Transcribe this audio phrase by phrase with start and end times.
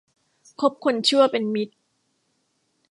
[0.59, 1.73] คบคนชั่วเป็นมิตร